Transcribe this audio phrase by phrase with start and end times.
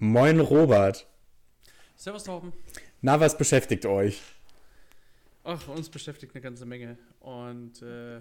[0.00, 1.06] Moin Robert.
[1.96, 2.52] Servus Torben.
[3.02, 4.22] Na, was beschäftigt euch?
[5.42, 6.96] Ach, uns beschäftigt eine ganze Menge.
[7.18, 8.20] Und äh,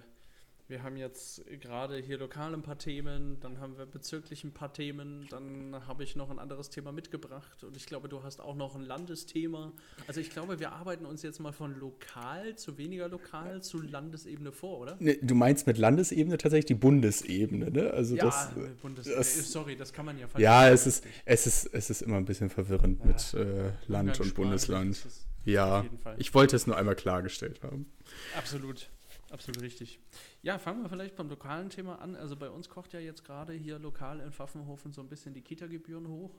[0.68, 4.74] wir haben jetzt gerade hier lokal ein paar Themen, dann haben wir bezirklich ein paar
[4.74, 8.56] Themen, dann habe ich noch ein anderes Thema mitgebracht und ich glaube, du hast auch
[8.56, 9.72] noch ein Landesthema.
[10.08, 14.52] Also ich glaube, wir arbeiten uns jetzt mal von lokal zu weniger lokal zu Landesebene
[14.52, 14.98] vor, oder?
[15.00, 17.92] Nee, du meinst mit Landesebene tatsächlich die Bundesebene, ne?
[17.92, 18.50] Also ja, das,
[18.82, 21.12] Bundes das- sorry, das kann man ja falsch ja, es verstehen.
[21.26, 24.98] ist, es ist, es ist immer ein bisschen verwirrend mit äh, Land und Bundesland.
[25.46, 25.86] Ja,
[26.18, 27.90] ich wollte es nur einmal klargestellt haben.
[28.38, 28.90] Absolut,
[29.32, 30.00] absolut richtig.
[30.42, 32.16] Ja, fangen wir vielleicht beim lokalen Thema an.
[32.16, 35.42] Also bei uns kocht ja jetzt gerade hier lokal in Pfaffenhofen so ein bisschen die
[35.42, 36.36] Kita-Gebühren hoch.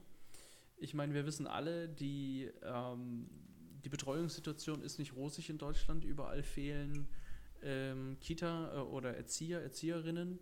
[0.76, 3.28] Ich meine, wir wissen alle, die, ähm,
[3.84, 6.04] die Betreuungssituation ist nicht rosig in Deutschland.
[6.04, 7.08] Überall fehlen
[7.62, 10.38] ähm, Kita- äh, oder Erzieher, Erzieherinnen.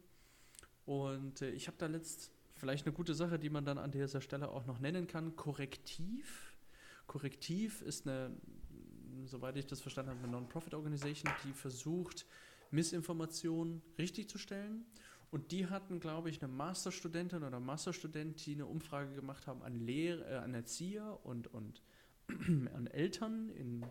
[0.85, 4.21] Und äh, ich habe da letzt vielleicht eine gute Sache, die man dann an dieser
[4.21, 5.37] Stelle auch noch nennen kann.
[5.37, 6.55] Korrektiv.
[7.07, 8.37] Korrektiv ist eine,
[9.27, 12.27] soweit ich das verstanden habe, eine Non-Profit-Organisation, die versucht,
[12.71, 14.85] Missinformationen richtig zu stellen.
[15.31, 19.75] Und die hatten, glaube ich, eine Masterstudentin oder Masterstudent, die eine Umfrage gemacht haben an,
[19.75, 21.83] Lehr äh, an Erzieher und, und
[22.29, 23.85] an Eltern in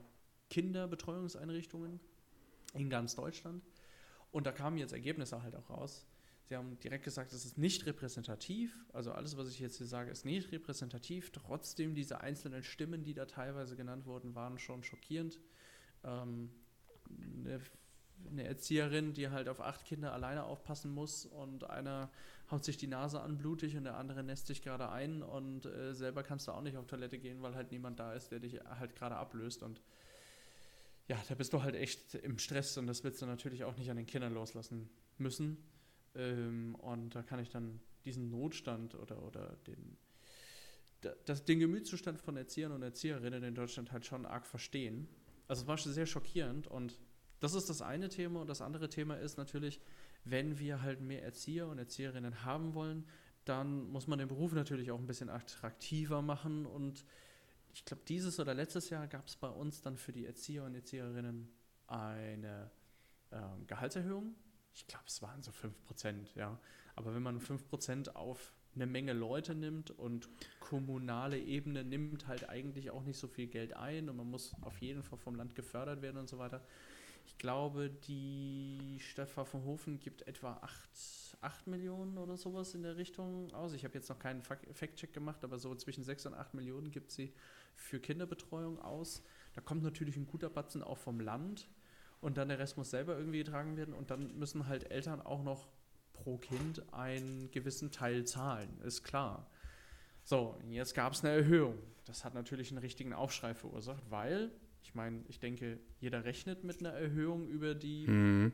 [0.50, 2.00] Kinderbetreuungseinrichtungen
[2.74, 3.64] in ganz Deutschland.
[4.32, 6.06] Und da kamen jetzt Ergebnisse halt auch raus.
[6.48, 8.86] Sie haben direkt gesagt, es ist nicht repräsentativ.
[8.94, 11.32] Also alles, was ich jetzt hier sage, ist nicht repräsentativ.
[11.32, 15.40] Trotzdem, diese einzelnen Stimmen, die da teilweise genannt wurden, waren schon schockierend.
[16.04, 16.52] Ähm,
[17.10, 17.60] eine,
[18.30, 22.12] eine Erzieherin, die halt auf acht Kinder alleine aufpassen muss und einer
[22.52, 25.94] haut sich die Nase an blutig und der andere nässt sich gerade ein und äh,
[25.96, 28.60] selber kannst du auch nicht auf Toilette gehen, weil halt niemand da ist, der dich
[28.62, 29.82] halt gerade ablöst und
[31.08, 33.90] ja, da bist du halt echt im Stress und das willst du natürlich auch nicht
[33.92, 35.58] an den Kindern loslassen müssen.
[36.16, 39.98] Ähm, und da kann ich dann diesen Notstand oder, oder den,
[41.02, 45.08] da- das, den Gemütszustand von Erziehern und Erzieherinnen in Deutschland halt schon arg verstehen.
[45.48, 47.00] Also es war schon sehr schockierend und
[47.40, 49.80] das ist das eine Thema und das andere Thema ist natürlich,
[50.24, 53.06] wenn wir halt mehr Erzieher und Erzieherinnen haben wollen,
[53.44, 57.06] dann muss man den Beruf natürlich auch ein bisschen attraktiver machen und
[57.74, 60.76] ich glaube, dieses oder letztes Jahr gab es bei uns dann für die Erzieher und
[60.76, 61.50] Erzieherinnen
[61.88, 62.72] eine
[63.32, 64.34] ähm, Gehaltserhöhung.
[64.76, 66.60] Ich glaube, es waren so 5%, ja.
[66.96, 70.28] Aber wenn man 5% auf eine Menge Leute nimmt und
[70.60, 74.78] kommunale Ebene nimmt halt eigentlich auch nicht so viel Geld ein und man muss auf
[74.82, 76.62] jeden Fall vom Land gefördert werden und so weiter.
[77.26, 83.54] Ich glaube, die Stadt Pfaffenhofen gibt etwa 8, 8 Millionen oder sowas in der Richtung
[83.54, 83.74] aus.
[83.74, 87.12] Ich habe jetzt noch keinen Fact-Check gemacht, aber so zwischen 6 und 8 Millionen gibt
[87.12, 87.34] sie
[87.76, 89.24] für Kinderbetreuung aus.
[89.54, 91.68] Da kommt natürlich ein guter Batzen auch vom Land
[92.26, 95.44] und dann der Rest muss selber irgendwie getragen werden und dann müssen halt Eltern auch
[95.44, 95.68] noch
[96.14, 99.48] pro Kind einen gewissen Teil zahlen, ist klar.
[100.24, 101.78] So, jetzt gab es eine Erhöhung.
[102.06, 104.50] Das hat natürlich einen richtigen Aufschrei verursacht, weil,
[104.82, 108.54] ich meine, ich denke, jeder rechnet mit einer Erhöhung über die Mhm.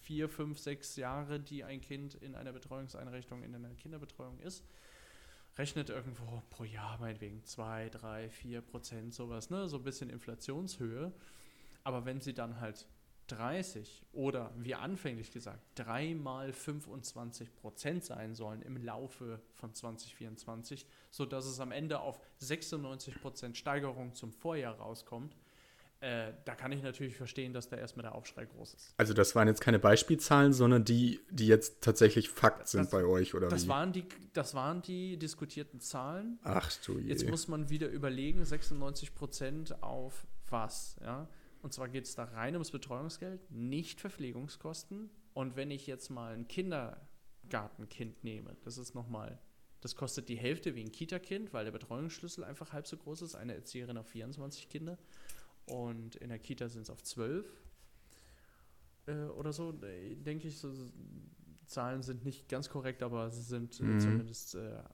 [0.00, 4.64] vier, fünf, sechs Jahre, die ein Kind in einer Betreuungseinrichtung, in einer Kinderbetreuung ist,
[5.58, 9.68] rechnet irgendwo pro Jahr meinetwegen zwei, drei, vier Prozent, sowas, ne?
[9.68, 11.12] So ein bisschen Inflationshöhe.
[11.86, 12.84] Aber wenn sie dann halt
[13.28, 21.46] 30 oder wie anfänglich gesagt, dreimal 25 Prozent sein sollen im Laufe von 2024, sodass
[21.46, 25.36] es am Ende auf 96 Prozent Steigerung zum Vorjahr rauskommt,
[26.00, 28.94] äh, da kann ich natürlich verstehen, dass da erstmal der Aufschrei groß ist.
[28.96, 33.04] Also das waren jetzt keine Beispielzahlen, sondern die, die jetzt tatsächlich Fakt sind Das- bei
[33.04, 33.68] euch, oder Das wie?
[33.68, 36.40] waren, die, das waren die diskutierten Zahlen.
[36.42, 37.08] Ach du je.
[37.08, 41.28] Jetzt muss man wieder überlegen, 96 Prozent auf was, ja?
[41.66, 45.10] Und zwar geht es da rein ums Betreuungsgeld, nicht Verpflegungskosten.
[45.34, 49.40] Und wenn ich jetzt mal ein Kindergartenkind nehme, das ist nochmal,
[49.80, 53.34] das kostet die Hälfte wie ein Kita-Kind, weil der Betreuungsschlüssel einfach halb so groß ist.
[53.34, 54.96] Eine Erzieherin auf 24 Kinder
[55.64, 57.44] und in der Kita sind es auf 12
[59.08, 60.58] äh, oder so, denke ich.
[60.58, 60.72] So,
[61.66, 63.98] Zahlen sind nicht ganz korrekt, aber sie sind äh, Mhm.
[63.98, 64.84] zumindest äh,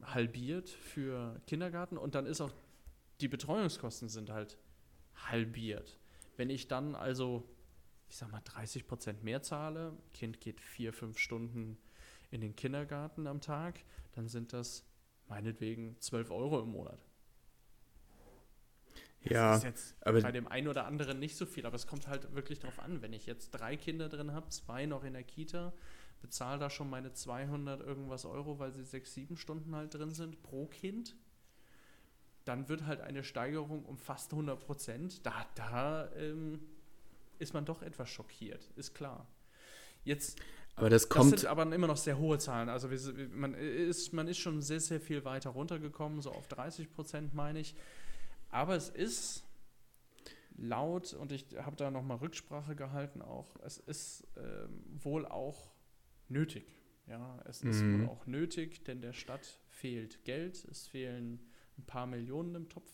[0.00, 2.54] halbiert für Kindergarten und dann ist auch
[3.20, 4.56] die Betreuungskosten sind halt
[5.16, 5.98] halbiert.
[6.36, 7.48] Wenn ich dann also,
[8.08, 11.78] ich sag mal, 30 Prozent mehr zahle, Kind geht vier, fünf Stunden
[12.30, 13.80] in den Kindergarten am Tag,
[14.12, 14.84] dann sind das
[15.28, 16.98] meinetwegen 12 Euro im Monat.
[19.22, 21.86] ja, Das ist jetzt aber bei dem einen oder anderen nicht so viel, aber es
[21.86, 23.02] kommt halt wirklich darauf an.
[23.02, 25.72] Wenn ich jetzt drei Kinder drin habe, zwei noch in der Kita,
[26.20, 30.42] bezahle da schon meine 200 irgendwas Euro, weil sie sechs, sieben Stunden halt drin sind
[30.42, 31.16] pro Kind,
[32.44, 35.26] dann wird halt eine Steigerung um fast 100 Prozent.
[35.26, 36.60] Da, da ähm,
[37.38, 39.26] ist man doch etwas schockiert, ist klar.
[40.04, 40.38] Jetzt,
[40.76, 41.32] Aber das kommt.
[41.32, 42.68] Das sind aber immer noch sehr hohe Zahlen.
[42.68, 42.88] Also
[43.32, 47.60] man ist, man ist schon sehr, sehr viel weiter runtergekommen, so auf 30 Prozent meine
[47.60, 47.74] ich.
[48.50, 49.44] Aber es ist
[50.56, 55.72] laut, und ich habe da nochmal Rücksprache gehalten auch, es ist ähm, wohl auch
[56.28, 56.64] nötig.
[57.06, 58.00] Ja, es ist mhm.
[58.00, 61.40] wohl auch nötig, denn der Stadt fehlt Geld, es fehlen
[61.78, 62.90] ein paar Millionen im Topf,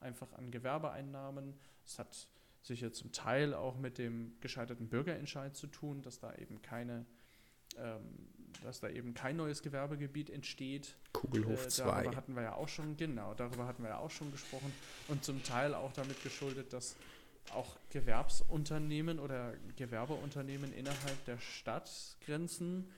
[0.00, 1.54] einfach an Gewerbeeinnahmen.
[1.84, 2.28] Es hat
[2.62, 7.06] sicher zum Teil auch mit dem gescheiterten Bürgerentscheid zu tun, dass da eben keine,
[7.76, 8.28] ähm,
[8.62, 10.96] dass da eben kein neues Gewerbegebiet entsteht.
[11.12, 11.82] Kugelhof 2.
[11.82, 14.72] Äh, darüber hatten wir ja auch schon, genau, darüber hatten wir ja auch schon gesprochen.
[15.08, 16.96] Und zum Teil auch damit geschuldet, dass
[17.52, 22.88] auch Gewerbsunternehmen oder Gewerbeunternehmen innerhalb der Stadtgrenzen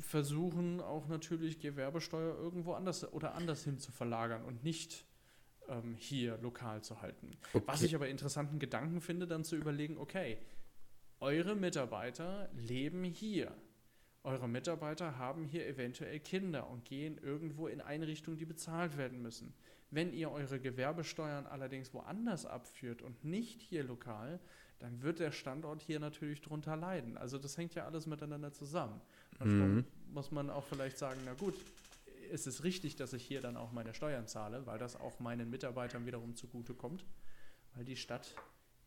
[0.00, 5.04] versuchen auch natürlich Gewerbesteuer irgendwo anders oder anders hin zu verlagern und nicht
[5.68, 7.36] ähm, hier lokal zu halten.
[7.52, 7.64] Okay.
[7.66, 10.38] Was ich aber interessanten Gedanken finde, dann zu überlegen, okay,
[11.20, 13.52] eure Mitarbeiter leben hier.
[14.24, 19.54] Eure Mitarbeiter haben hier eventuell Kinder und gehen irgendwo in Einrichtungen, die bezahlt werden müssen.
[19.90, 24.38] Wenn ihr eure Gewerbesteuern allerdings woanders abführt und nicht hier lokal,
[24.78, 27.16] dann wird der Standort hier natürlich drunter leiden.
[27.16, 29.00] Also das hängt ja alles miteinander zusammen.
[29.40, 29.84] Mhm.
[30.12, 31.54] muss man auch vielleicht sagen, na gut,
[32.30, 35.50] ist es richtig, dass ich hier dann auch meine Steuern zahle, weil das auch meinen
[35.50, 37.04] Mitarbeitern wiederum zugutekommt,
[37.74, 38.34] weil die Stadt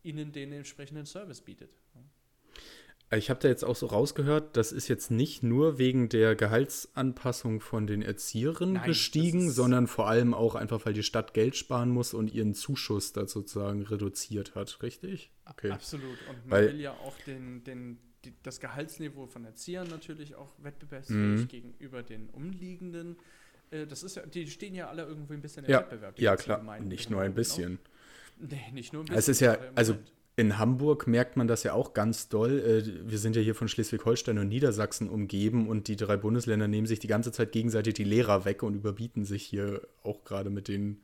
[0.02, 1.70] ihnen den entsprechenden Service bietet.
[3.14, 7.60] Ich habe da jetzt auch so rausgehört, das ist jetzt nicht nur wegen der Gehaltsanpassung
[7.60, 11.90] von den Erzieherinnen Nein, gestiegen, sondern vor allem auch einfach, weil die Stadt Geld sparen
[11.90, 15.30] muss und ihren Zuschuss da sozusagen reduziert hat, richtig?
[15.44, 15.70] Okay.
[15.70, 16.16] Absolut.
[16.30, 20.52] Und man weil, will ja auch den, den die, das Gehaltsniveau von Erziehern natürlich auch
[20.58, 21.48] wettbewerbsfähig mhm.
[21.48, 23.16] gegenüber den umliegenden.
[23.70, 26.18] Äh, das ist ja, die stehen ja alle irgendwie ein bisschen im ja, Wettbewerb.
[26.18, 26.58] Ja, klar.
[26.58, 27.78] Gemeinden, nicht nur ein bisschen.
[28.38, 29.18] Nee, nicht nur ein bisschen.
[29.18, 29.96] Es ist ja, also
[30.36, 32.60] in Hamburg merkt man das ja auch ganz doll.
[32.60, 36.86] Äh, wir sind ja hier von Schleswig-Holstein und Niedersachsen umgeben und die drei Bundesländer nehmen
[36.86, 40.68] sich die ganze Zeit gegenseitig die Lehrer weg und überbieten sich hier auch gerade mit
[40.68, 41.02] den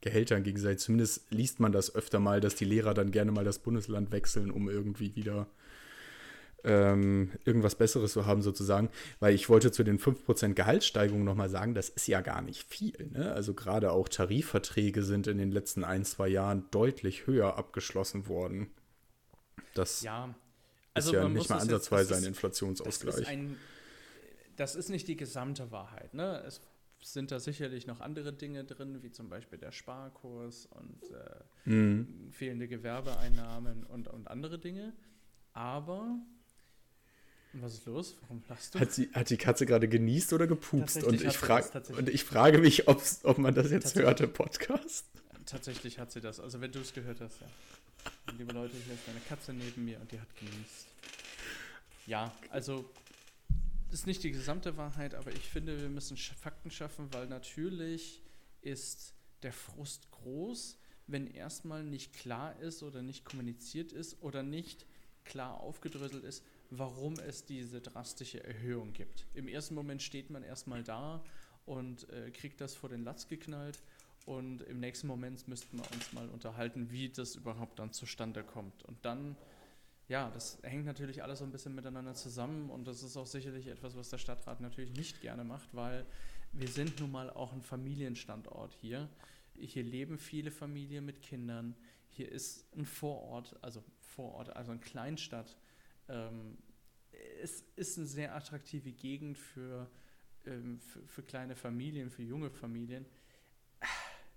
[0.00, 0.78] Gehältern gegenseitig.
[0.78, 4.50] Zumindest liest man das öfter mal, dass die Lehrer dann gerne mal das Bundesland wechseln,
[4.50, 5.48] um irgendwie wieder
[6.64, 8.90] ähm, irgendwas Besseres zu haben sozusagen,
[9.20, 13.10] weil ich wollte zu den 5% Gehaltssteigerung nochmal sagen, das ist ja gar nicht viel.
[13.12, 13.32] Ne?
[13.32, 18.70] Also gerade auch Tarifverträge sind in den letzten ein, zwei Jahren deutlich höher abgeschlossen worden.
[19.74, 20.34] Das ja,
[20.94, 23.14] also ist ja nicht mal ansatzweise jetzt, ein Inflationsausgleich.
[23.14, 23.56] Das ist, ein,
[24.56, 26.14] das ist, nicht die gesamte Wahrheit.
[26.14, 26.42] Ne?
[26.44, 26.60] Es
[27.00, 32.28] sind da sicherlich noch andere Dinge drin, wie zum Beispiel der Sparkurs und äh, mhm.
[32.32, 34.92] fehlende Gewerbeeinnahmen und, und andere Dinge.
[35.52, 36.18] Aber
[37.54, 38.16] was ist los?
[38.22, 38.80] Warum lachst du?
[38.80, 41.02] Hat, sie, hat die Katze gerade genießt oder gepupst?
[41.02, 45.06] Und ich, frag, und ich frage mich, ob man das jetzt hört im Podcast.
[45.46, 46.40] Tatsächlich hat sie das.
[46.40, 47.46] Also wenn du es gehört hast, ja.
[48.30, 50.86] Und liebe Leute, hier ist eine Katze neben mir und die hat genießt.
[52.06, 52.88] Ja, also
[53.90, 58.22] das ist nicht die gesamte Wahrheit, aber ich finde, wir müssen Fakten schaffen, weil natürlich
[58.60, 64.84] ist der Frust groß, wenn erstmal nicht klar ist oder nicht kommuniziert ist oder nicht
[65.24, 69.26] klar aufgedröselt ist, warum es diese drastische Erhöhung gibt.
[69.34, 71.24] Im ersten Moment steht man erstmal da
[71.64, 73.82] und äh, kriegt das vor den Latz geknallt
[74.26, 78.82] und im nächsten Moment müssten wir uns mal unterhalten, wie das überhaupt dann zustande kommt.
[78.82, 79.36] Und dann,
[80.08, 83.68] ja, das hängt natürlich alles so ein bisschen miteinander zusammen und das ist auch sicherlich
[83.68, 86.04] etwas, was der Stadtrat natürlich nicht gerne macht, weil
[86.52, 89.08] wir sind nun mal auch ein Familienstandort hier.
[89.54, 91.74] Hier leben viele Familien mit Kindern.
[92.10, 95.56] Hier ist ein Vorort, also Vorort, also eine Kleinstadt
[96.08, 96.58] ähm,
[97.42, 99.90] es ist eine sehr attraktive Gegend für,
[100.46, 103.06] ähm, für, für, kleine Familien, für junge Familien.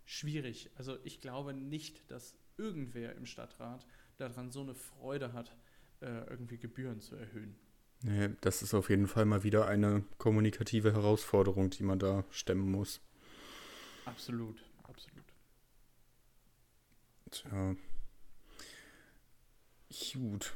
[0.06, 0.70] Schwierig.
[0.76, 3.86] Also ich glaube nicht, dass irgendwer im Stadtrat
[4.18, 5.56] daran so eine Freude hat,
[6.02, 7.56] äh, irgendwie Gebühren zu erhöhen.
[8.04, 12.72] Nee, das ist auf jeden Fall mal wieder eine kommunikative Herausforderung, die man da stemmen
[12.72, 13.00] muss.
[14.06, 15.26] Absolut, absolut.
[17.30, 17.76] Tja.
[20.14, 20.56] Gut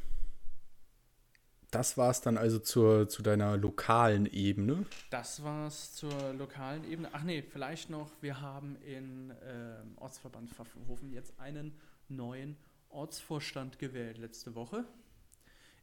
[1.76, 4.86] das war es dann also zur, zu deiner lokalen Ebene.
[5.10, 7.10] Das war es zur lokalen Ebene.
[7.12, 11.74] Ach nee, vielleicht noch, wir haben in äh, Ortsverband Pfaffenhofen jetzt einen
[12.08, 12.56] neuen
[12.88, 14.86] Ortsvorstand gewählt letzte Woche.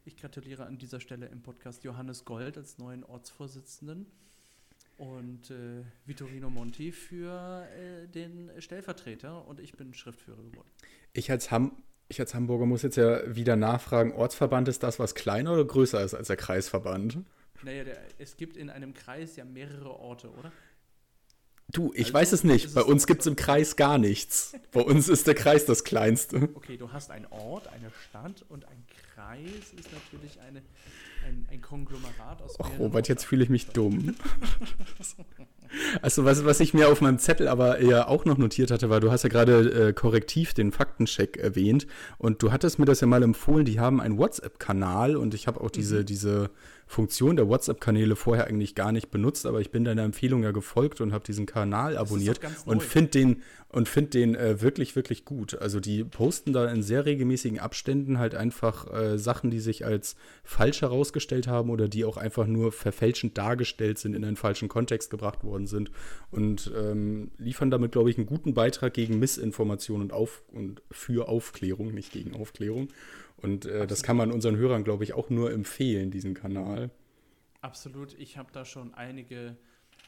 [0.03, 4.07] Ich gratuliere an dieser Stelle im Podcast Johannes Gold als neuen Ortsvorsitzenden
[4.97, 10.69] und äh, Vittorino Monti für äh, den Stellvertreter und ich bin Schriftführer geworden.
[11.13, 15.15] Ich als Ham ich als Hamburger muss jetzt ja wieder nachfragen, Ortsverband ist das, was
[15.15, 17.19] kleiner oder größer ist als der Kreisverband?
[17.63, 20.51] Naja, der, es gibt in einem Kreis ja mehrere Orte, oder?
[21.73, 22.75] Du, ich also, weiß es nicht.
[22.75, 24.53] Bei uns gibt es im Kreis gar nichts.
[24.71, 26.49] Bei uns ist der Kreis das kleinste.
[26.53, 28.83] Okay, du hast einen Ort, eine Stadt und ein
[29.15, 30.61] Kreis ist natürlich eine,
[31.27, 32.55] ein, ein Konglomerat aus.
[32.61, 34.15] Ach, Robert, jetzt fühle ich mich dumm.
[36.03, 38.99] Also was, was ich mir auf meinem Zettel aber ja auch noch notiert hatte, war,
[38.99, 41.87] du hast ja gerade äh, korrektiv den Faktencheck erwähnt
[42.19, 45.61] und du hattest mir das ja mal empfohlen, die haben einen WhatsApp-Kanal und ich habe
[45.61, 46.05] auch diese, mhm.
[46.05, 46.49] diese
[46.93, 51.01] Funktion der WhatsApp-Kanäle vorher eigentlich gar nicht benutzt, aber ich bin deiner Empfehlung ja gefolgt
[51.01, 55.59] und habe diesen Kanal abonniert und finde den und finde den äh, wirklich wirklich gut.
[55.59, 60.15] Also die posten da in sehr regelmäßigen Abständen halt einfach äh, Sachen, die sich als
[60.43, 65.09] falsch herausgestellt haben oder die auch einfach nur verfälschend dargestellt sind, in einen falschen Kontext
[65.09, 65.89] gebracht worden sind
[66.29, 71.27] und ähm, liefern damit glaube ich einen guten Beitrag gegen Missinformation und auf und für
[71.27, 72.89] Aufklärung, nicht gegen Aufklärung.
[73.43, 76.89] Und äh, das kann man unseren Hörern, glaube ich, auch nur empfehlen, diesen Kanal.
[77.61, 78.17] Absolut.
[78.17, 79.57] Ich habe da schon einige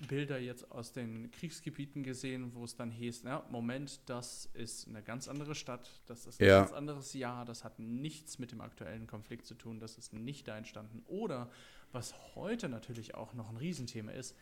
[0.08, 5.01] Bilder jetzt aus den Kriegsgebieten gesehen, wo es dann hieß, na, Moment, das ist eine
[5.01, 6.60] ganz andere Stadt, das ist ein ja.
[6.60, 10.48] ganz anderes Jahr, das hat nichts mit dem aktuellen Konflikt zu tun, das ist nicht
[10.48, 11.04] da entstanden.
[11.08, 11.50] Oder,
[11.92, 14.36] was heute natürlich auch noch ein Riesenthema ist,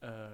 [0.00, 0.28] äh,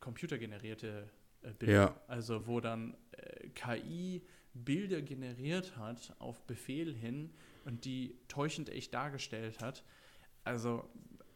[0.00, 1.08] computergenerierte
[1.42, 1.74] äh, Bilder.
[1.74, 2.00] Ja.
[2.06, 7.30] Also wo dann äh, KI Bilder generiert hat auf Befehl hin,
[7.64, 9.84] und die täuschend echt dargestellt hat.
[10.44, 10.88] Also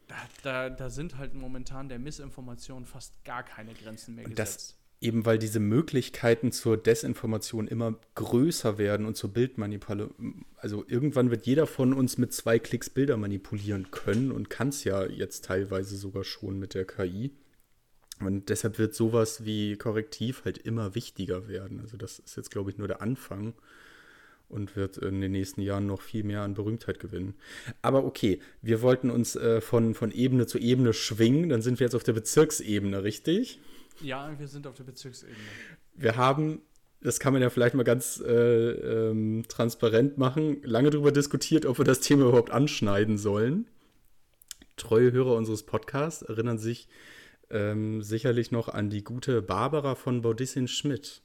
[0.07, 4.71] da, da, da sind halt momentan der Missinformation fast gar keine Grenzen mehr gesetzt.
[4.71, 10.45] Das eben weil diese Möglichkeiten zur Desinformation immer größer werden und zur Bildmanipulation.
[10.57, 14.83] Also irgendwann wird jeder von uns mit zwei Klicks Bilder manipulieren können und kann es
[14.83, 17.31] ja jetzt teilweise sogar schon mit der KI.
[18.21, 21.81] Und deshalb wird sowas wie Korrektiv halt immer wichtiger werden.
[21.81, 23.53] Also das ist jetzt, glaube ich, nur der Anfang
[24.55, 27.35] und wird in den nächsten Jahren noch viel mehr an Berühmtheit gewinnen.
[27.81, 31.85] Aber okay, wir wollten uns äh, von, von Ebene zu Ebene schwingen, dann sind wir
[31.85, 33.59] jetzt auf der Bezirksebene, richtig?
[34.01, 35.37] Ja, wir sind auf der Bezirksebene.
[35.93, 36.61] Wir haben,
[37.01, 41.77] das kann man ja vielleicht mal ganz äh, ähm, transparent machen, lange darüber diskutiert, ob
[41.77, 43.67] wir das Thema überhaupt anschneiden sollen.
[44.77, 46.87] Treue Hörer unseres Podcasts erinnern sich
[47.49, 51.21] ähm, sicherlich noch an die gute Barbara von Baudissin Schmidt.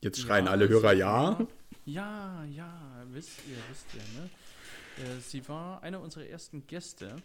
[0.00, 1.46] Jetzt schreien ja, alle Hörer ja.
[1.84, 4.30] Ja, ja, wisst ihr, wisst ihr, ne?
[4.98, 7.16] Äh, sie war eine unserer ersten Gäste.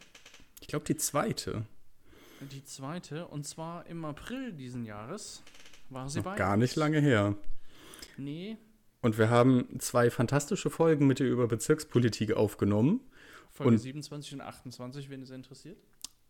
[0.62, 1.65] Ich glaube, die zweite.
[2.51, 5.41] Die zweite, und zwar im April diesen Jahres
[5.89, 6.62] war sie Noch bei Gar uns.
[6.62, 7.36] nicht lange her.
[8.17, 8.58] Nee.
[9.01, 13.01] Und wir haben zwei fantastische Folgen mit ihr über Bezirkspolitik aufgenommen.
[13.51, 15.77] Folge und 27 und 28, wenn es interessiert.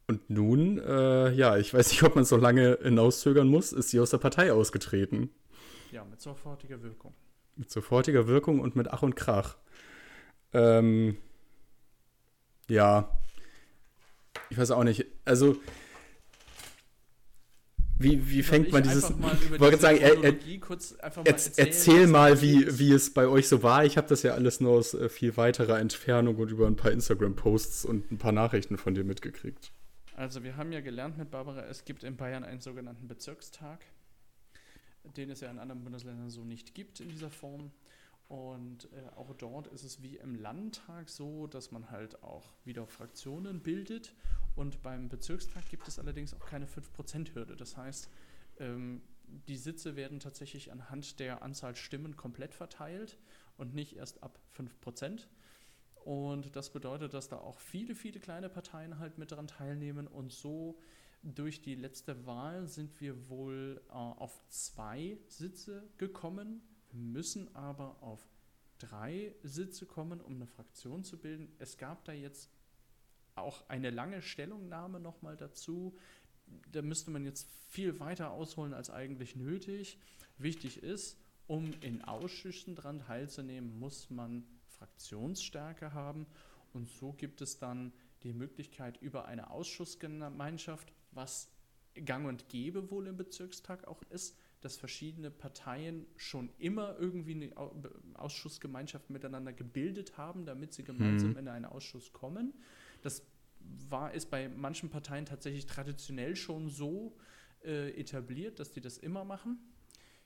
[0.07, 3.89] Und nun, äh, ja, ich weiß nicht, ob man es so lange hinauszögern muss, ist
[3.89, 5.29] sie aus der Partei ausgetreten.
[5.95, 7.13] Ja, mit sofortiger Wirkung.
[7.55, 9.55] Mit sofortiger Wirkung und mit Ach und Krach.
[10.51, 11.15] Ähm,
[12.67, 13.17] ja.
[14.49, 15.05] Ich weiß auch nicht.
[15.23, 15.55] Also,
[17.97, 19.09] wie, wie fängt man dieses.
[19.09, 23.63] Ich wollte sagen, er, er, mal erzähl, erzähl mal, wie, wie es bei euch so
[23.63, 23.85] war.
[23.85, 26.91] Ich habe das ja alles nur aus äh, viel weiterer Entfernung und über ein paar
[26.91, 29.71] Instagram-Posts und ein paar Nachrichten von dir mitgekriegt.
[30.17, 33.79] Also, wir haben ja gelernt mit Barbara, es gibt in Bayern einen sogenannten Bezirkstag
[35.17, 37.71] den es ja in anderen Bundesländern so nicht gibt in dieser Form.
[38.27, 42.87] Und äh, auch dort ist es wie im Landtag so, dass man halt auch wieder
[42.87, 44.15] Fraktionen bildet.
[44.55, 47.55] Und beim Bezirkstag gibt es allerdings auch keine 5%-Hürde.
[47.55, 48.09] Das heißt,
[48.59, 49.01] ähm,
[49.47, 53.17] die Sitze werden tatsächlich anhand der Anzahl Stimmen komplett verteilt
[53.57, 55.27] und nicht erst ab 5%.
[55.95, 60.31] Und das bedeutet, dass da auch viele, viele kleine Parteien halt mit daran teilnehmen und
[60.31, 60.79] so
[61.25, 68.25] durch die letzte Wahl sind wir wohl äh, auf zwei Sitze gekommen, müssen aber auf
[68.77, 71.51] drei Sitze kommen, um eine Fraktion zu bilden.
[71.57, 72.51] Es gab da jetzt
[73.33, 75.97] auch eine lange Stellungnahme nochmal dazu.
[76.71, 79.97] Da müsste man jetzt viel weiter ausholen als eigentlich nötig.
[80.37, 81.17] Wichtig ist,
[81.47, 86.27] um in Ausschüssen daran teilzunehmen, muss man Fraktionsstärke haben.
[86.71, 91.49] Und so gibt es dann die Möglichkeit über eine Ausschussgemeinschaft was
[91.95, 97.51] gang und gäbe wohl im Bezirkstag auch ist, dass verschiedene Parteien schon immer irgendwie eine
[98.15, 101.37] Ausschussgemeinschaft miteinander gebildet haben, damit sie gemeinsam mhm.
[101.37, 102.53] in einen Ausschuss kommen.
[103.01, 103.23] Das
[103.89, 107.15] war, ist bei manchen Parteien tatsächlich traditionell schon so
[107.63, 109.59] äh, etabliert, dass die das immer machen.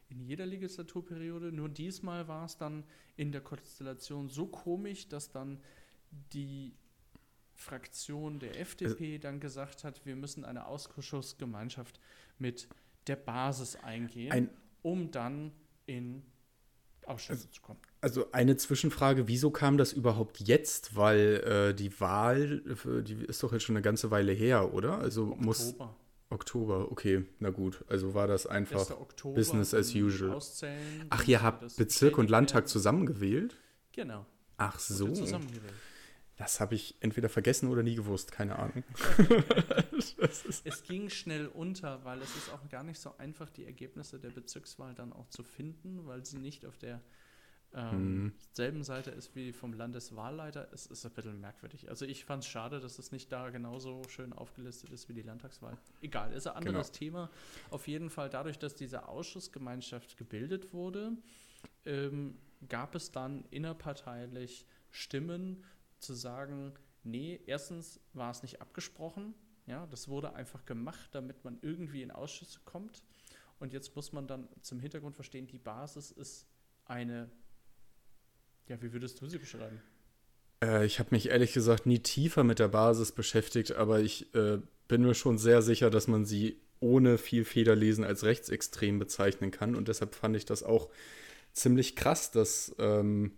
[0.10, 1.51] In jeder Legislaturperiode.
[1.51, 2.84] Nur diesmal war es dann
[3.15, 5.62] in der Konstellation so komisch, dass dann
[6.34, 6.74] die
[7.59, 11.99] Fraktion der FDP also, dann gesagt hat, wir müssen eine Ausschussgemeinschaft
[12.37, 12.69] mit
[13.07, 14.49] der Basis eingehen, ein,
[14.81, 15.51] um dann
[15.85, 16.23] in
[17.05, 17.79] Ausschüsse also, zu kommen.
[18.01, 20.95] Also eine Zwischenfrage, wieso kam das überhaupt jetzt?
[20.95, 22.61] Weil äh, die Wahl,
[23.03, 24.99] die ist doch jetzt schon eine ganze Weile her, oder?
[24.99, 25.45] Also Oktober.
[25.45, 25.75] muss
[26.29, 27.83] Oktober, okay, na gut.
[27.89, 28.91] Also war das einfach 1.
[28.91, 30.39] Oktober Business as usual.
[31.09, 33.57] Ach, ihr habt Bezirk und Landtag zusammengewählt?
[33.91, 34.25] Genau.
[34.55, 35.11] Ach so.
[35.11, 35.73] Zusammengewählt.
[36.39, 38.84] Das habe ich entweder vergessen oder nie gewusst, keine Ahnung.
[40.63, 44.29] Es ging schnell unter, weil es ist auch gar nicht so einfach, die Ergebnisse der
[44.29, 47.01] Bezirkswahl dann auch zu finden, weil sie nicht auf der
[47.74, 48.34] ähm, Mhm.
[48.53, 50.69] selben Seite ist wie vom Landeswahlleiter.
[50.74, 51.89] Es ist ein bisschen merkwürdig.
[51.89, 55.22] Also ich fand es schade, dass es nicht da genauso schön aufgelistet ist wie die
[55.22, 55.77] Landtagswahl.
[56.01, 57.29] Egal, ist ein anderes Thema.
[57.69, 61.12] Auf jeden Fall dadurch, dass diese Ausschussgemeinschaft gebildet wurde,
[61.86, 62.38] ähm,
[62.69, 65.63] gab es dann innerparteilich Stimmen
[65.99, 69.33] zu sagen, nee, erstens war es nicht abgesprochen,
[69.65, 73.03] ja, das wurde einfach gemacht, damit man irgendwie in Ausschüsse kommt.
[73.59, 76.47] Und jetzt muss man dann zum Hintergrund verstehen, die Basis ist
[76.85, 77.29] eine,
[78.67, 79.79] ja, wie würdest du sie beschreiben?
[80.63, 84.59] äh, ich habe mich ehrlich gesagt nie tiefer mit der Basis beschäftigt, aber ich äh,
[84.87, 89.75] bin mir schon sehr sicher, dass man sie ohne viel Federlesen als rechtsextrem bezeichnen kann.
[89.75, 90.89] Und deshalb fand ich das auch
[91.51, 93.33] ziemlich krass, dass ähm,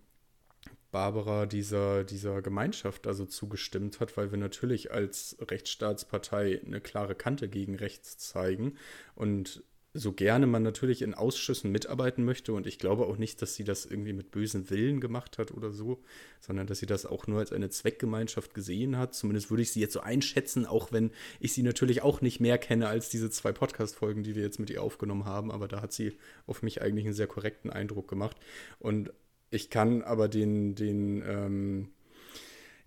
[0.92, 7.48] Barbara dieser, dieser Gemeinschaft also zugestimmt hat, weil wir natürlich als Rechtsstaatspartei eine klare Kante
[7.48, 8.76] gegen rechts zeigen
[9.16, 13.54] und so gerne man natürlich in Ausschüssen mitarbeiten möchte und ich glaube auch nicht, dass
[13.54, 16.02] sie das irgendwie mit bösen Willen gemacht hat oder so,
[16.40, 19.14] sondern dass sie das auch nur als eine Zweckgemeinschaft gesehen hat.
[19.14, 22.56] Zumindest würde ich sie jetzt so einschätzen, auch wenn ich sie natürlich auch nicht mehr
[22.56, 25.92] kenne als diese zwei Podcast-Folgen, die wir jetzt mit ihr aufgenommen haben, aber da hat
[25.92, 28.38] sie auf mich eigentlich einen sehr korrekten Eindruck gemacht
[28.78, 29.12] und
[29.52, 31.88] ich kann aber den, den, ähm,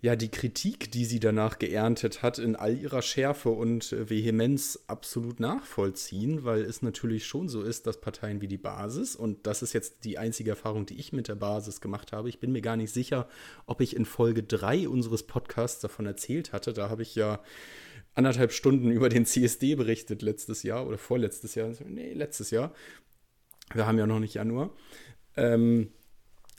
[0.05, 4.83] ja, die Kritik, die sie danach geerntet hat, in all ihrer Schärfe und äh, Vehemenz
[4.85, 9.63] absolut nachvollziehen, weil es natürlich schon so ist, dass Parteien wie die Basis, und das
[9.63, 12.61] ist jetzt die einzige Erfahrung, die ich mit der Basis gemacht habe, ich bin mir
[12.61, 13.27] gar nicht sicher,
[13.65, 17.41] ob ich in Folge 3 unseres Podcasts davon erzählt hatte, da habe ich ja
[18.13, 22.73] anderthalb Stunden über den CSD berichtet letztes Jahr oder vorletztes Jahr, nee, letztes Jahr,
[23.73, 24.71] wir haben ja noch nicht Januar,
[25.35, 25.89] ähm,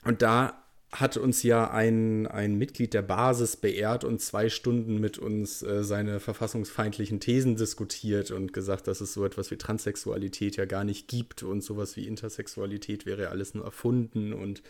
[0.07, 5.17] und da hat uns ja ein, ein Mitglied der Basis beehrt und zwei Stunden mit
[5.17, 10.63] uns äh, seine verfassungsfeindlichen Thesen diskutiert und gesagt, dass es so etwas wie Transsexualität ja
[10.65, 14.63] gar nicht gibt und sowas wie Intersexualität wäre ja alles nur erfunden und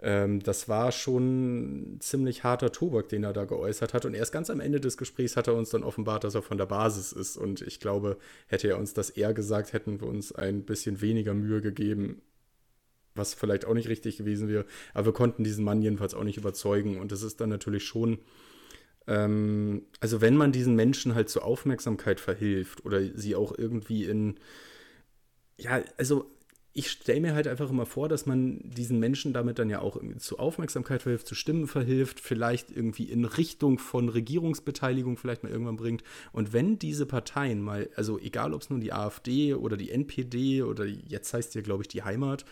[0.00, 4.04] ähm, das war schon ziemlich harter Tobak, den er da geäußert hat.
[4.04, 6.56] Und erst ganz am Ende des Gesprächs hat er uns dann offenbart, dass er von
[6.56, 7.36] der Basis ist.
[7.36, 11.34] Und ich glaube, hätte er uns das eher gesagt, hätten wir uns ein bisschen weniger
[11.34, 12.22] Mühe gegeben,
[13.18, 14.64] was vielleicht auch nicht richtig gewesen wäre.
[14.94, 16.98] Aber wir konnten diesen Mann jedenfalls auch nicht überzeugen.
[16.98, 18.18] Und es ist dann natürlich schon,
[19.06, 24.36] ähm, also wenn man diesen Menschen halt zur Aufmerksamkeit verhilft oder sie auch irgendwie in,
[25.58, 26.30] ja, also
[26.78, 29.96] ich stelle mir halt einfach immer vor, dass man diesen Menschen damit dann ja auch
[29.96, 35.50] irgendwie zu Aufmerksamkeit verhilft, zu Stimmen verhilft, vielleicht irgendwie in Richtung von Regierungsbeteiligung vielleicht mal
[35.50, 36.04] irgendwann bringt.
[36.30, 40.62] Und wenn diese Parteien mal, also egal ob es nun die AfD oder die NPD
[40.62, 42.44] oder jetzt heißt ja, glaube ich, die Heimat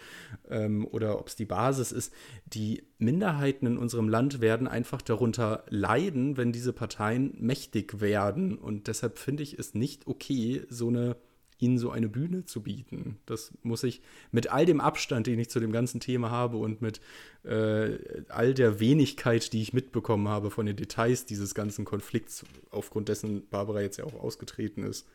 [0.50, 2.12] ähm, oder ob es die Basis ist,
[2.46, 8.58] die Minderheiten in unserem Land werden einfach darunter leiden, wenn diese Parteien mächtig werden.
[8.58, 11.14] Und deshalb finde ich es nicht okay, so eine
[11.59, 13.19] ihnen so eine Bühne zu bieten.
[13.27, 16.83] Das muss ich mit all dem Abstand, den ich zu dem ganzen Thema habe und
[16.83, 17.01] mit
[17.45, 23.09] äh, all der Wenigkeit, die ich mitbekommen habe von den Details dieses ganzen Konflikts, aufgrund
[23.09, 25.07] dessen Barbara jetzt ja auch ausgetreten ist,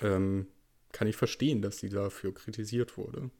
[0.00, 0.46] ähm,
[0.92, 3.30] kann ich verstehen, dass sie dafür kritisiert wurde.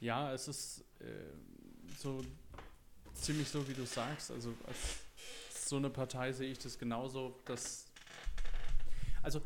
[0.00, 1.04] Ja, es ist äh,
[1.98, 2.22] so
[3.14, 4.30] ziemlich so, wie du sagst.
[4.30, 5.00] Also als
[5.68, 7.86] so eine Partei sehe ich das genauso, dass
[9.22, 9.42] also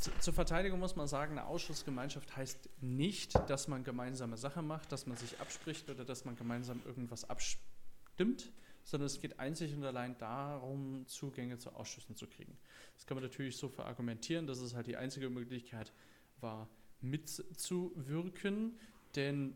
[0.00, 5.06] zur Verteidigung muss man sagen, eine Ausschussgemeinschaft heißt nicht, dass man gemeinsame Sache macht, dass
[5.06, 8.50] man sich abspricht oder dass man gemeinsam irgendwas abstimmt,
[8.82, 12.56] sondern es geht einzig und allein darum, Zugänge zu Ausschüssen zu kriegen.
[12.94, 15.92] Das kann man natürlich so verargumentieren, dass es halt die einzige Möglichkeit
[16.40, 16.68] war,
[17.02, 18.78] mitzuwirken,
[19.16, 19.54] denn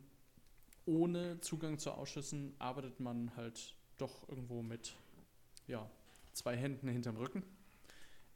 [0.84, 4.94] ohne Zugang zu Ausschüssen arbeitet man halt doch irgendwo mit
[5.66, 5.90] ja,
[6.32, 7.42] zwei Händen hinterm Rücken.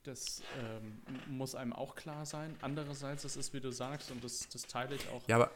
[0.09, 0.99] Das ähm,
[1.37, 2.57] muss einem auch klar sein.
[2.63, 5.51] Andererseits, das ist, wie du sagst, und das, das teile ich auch, Ja,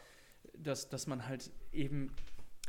[0.57, 2.11] dass, dass man halt eben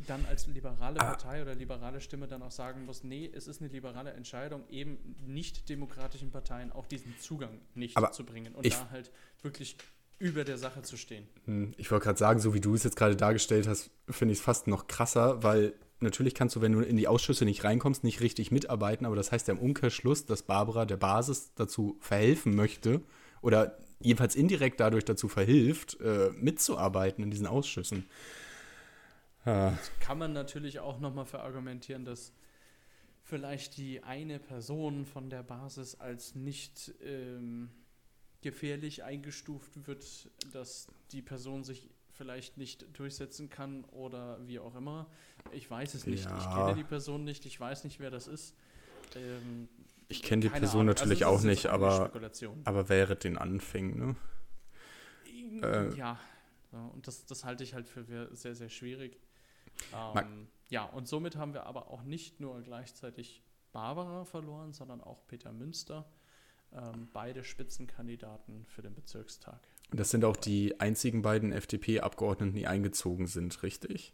[0.06, 3.60] dann als liberale Aber- Partei oder liberale Stimme dann auch sagen muss, nee, es ist
[3.60, 8.88] eine liberale Entscheidung, eben nicht demokratischen Parteien auch diesen Zugang nicht zu bringen und da
[8.90, 9.10] halt
[9.42, 9.76] wirklich
[10.18, 11.28] über der Sache zu stehen.
[11.44, 14.38] Hm, Ich wollte gerade sagen, so wie du es jetzt gerade dargestellt hast, finde ich
[14.38, 18.04] es fast noch krasser, weil natürlich kannst du, wenn du in die Ausschüsse nicht reinkommst,
[18.04, 22.54] nicht richtig mitarbeiten, aber das heißt ja im Umkehrschluss, dass Barbara der Basis dazu verhelfen
[22.54, 23.02] möchte
[23.42, 28.06] oder jedenfalls indirekt dadurch dazu verhilft, äh, mitzuarbeiten in diesen Ausschüssen.
[29.44, 32.32] Ah, Kann man natürlich auch nochmal verargumentieren, dass
[33.22, 37.70] vielleicht die eine Person von der Basis als nicht ähm,
[38.40, 40.04] gefährlich eingestuft wird,
[40.52, 45.06] dass die Person sich vielleicht nicht durchsetzen kann oder wie auch immer.
[45.52, 46.24] Ich weiß es nicht.
[46.24, 46.38] Ja.
[46.38, 47.46] Ich kenne die Person nicht.
[47.46, 48.54] Ich weiß nicht, wer das ist.
[49.14, 49.68] Ähm,
[50.08, 50.86] ich kenne die Person Ahnung.
[50.94, 52.10] natürlich also, auch nicht, aber,
[52.64, 54.16] aber wäre den Anfängen, ne?
[55.62, 56.18] Äh, ja,
[56.92, 59.18] und das, das halte ich halt für sehr, sehr schwierig.
[59.92, 65.26] Ähm, ja, und somit haben wir aber auch nicht nur gleichzeitig Barbara verloren, sondern auch
[65.26, 66.08] Peter Münster.
[66.72, 69.60] Ähm, beide Spitzenkandidaten für den Bezirkstag.
[69.90, 74.12] Das sind auch die einzigen beiden FDP-Abgeordneten, die eingezogen sind, richtig?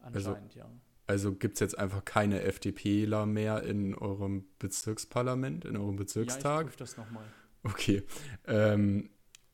[0.00, 0.70] Anscheinend, also, ja.
[1.06, 6.66] Also gibt es jetzt einfach keine FDPler mehr in eurem Bezirksparlament, in eurem Bezirkstag?
[6.66, 7.24] Ja, ich das nochmal.
[7.62, 8.02] Okay.
[8.46, 9.10] Ähm,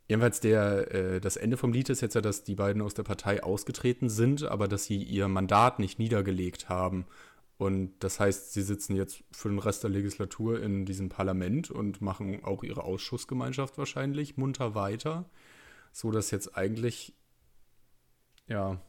[0.08, 3.02] jedenfalls der, äh, das Ende vom Lied ist jetzt ja, dass die beiden aus der
[3.02, 7.06] Partei ausgetreten sind, aber dass sie ihr Mandat nicht niedergelegt haben.
[7.58, 12.00] Und das heißt, sie sitzen jetzt für den Rest der Legislatur in diesem Parlament und
[12.00, 15.26] machen auch ihre Ausschussgemeinschaft wahrscheinlich munter weiter,
[15.92, 17.14] so dass jetzt eigentlich
[18.48, 18.80] ja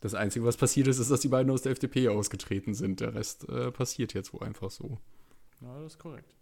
[0.00, 3.00] das Einzige, was passiert ist, ist, dass die beiden aus der FDP ausgetreten sind.
[3.00, 4.98] Der Rest äh, passiert jetzt wohl einfach so.
[5.60, 6.34] Ja, das ist korrekt.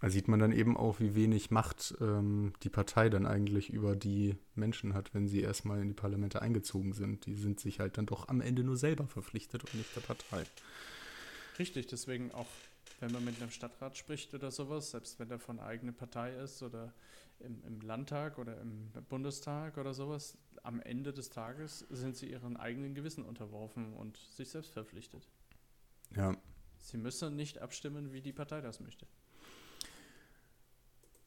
[0.00, 3.96] Da sieht man dann eben auch, wie wenig Macht ähm, die Partei dann eigentlich über
[3.96, 7.26] die Menschen hat, wenn sie erstmal in die Parlamente eingezogen sind.
[7.26, 10.44] Die sind sich halt dann doch am Ende nur selber verpflichtet und nicht der Partei.
[11.58, 12.46] Richtig, deswegen auch,
[13.00, 16.62] wenn man mit einem Stadtrat spricht oder sowas, selbst wenn der von eigener Partei ist
[16.62, 16.92] oder
[17.40, 22.56] im, im Landtag oder im Bundestag oder sowas, am Ende des Tages sind sie ihren
[22.56, 25.26] eigenen Gewissen unterworfen und sich selbst verpflichtet.
[26.14, 26.36] Ja.
[26.76, 29.06] Sie müssen nicht abstimmen, wie die Partei das möchte.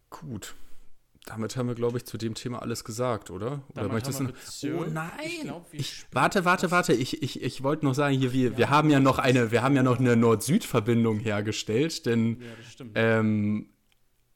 [0.10, 0.56] Gut.
[1.26, 3.64] Damit haben wir, glaube ich, zu dem Thema alles gesagt, oder?
[3.76, 5.10] Oder möchtest du Oh nein!
[5.26, 6.94] Ich glaub, ich, warte, warte, warte.
[6.94, 9.64] Ich, ich, ich wollte noch sagen, hier, wir, ja, wir haben ja noch eine, wir
[9.64, 13.70] haben ja noch eine Nord-Süd-Verbindung hergestellt, denn ja, ähm,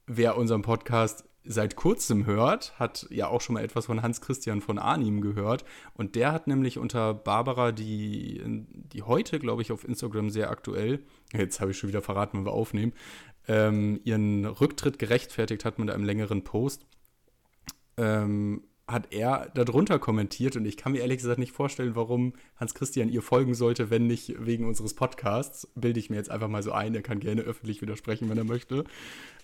[0.06, 4.62] wer unseren Podcast seit kurzem hört, hat ja auch schon mal etwas von Hans Christian
[4.62, 5.65] von Arnim gehört.
[5.93, 11.04] Und der hat nämlich unter Barbara, die, die heute, glaube ich, auf Instagram sehr aktuell,
[11.34, 12.93] jetzt habe ich schon wieder verraten, wenn wir aufnehmen,
[13.47, 16.86] ähm, ihren Rücktritt gerechtfertigt hat mit einem längeren Post.
[17.97, 22.73] Ähm, hat er darunter kommentiert und ich kann mir ehrlich gesagt nicht vorstellen, warum Hans
[22.73, 25.67] Christian ihr folgen sollte, wenn nicht wegen unseres Podcasts.
[25.75, 26.95] Bilde ich mir jetzt einfach mal so ein.
[26.95, 28.86] Er kann gerne öffentlich widersprechen, wenn er möchte.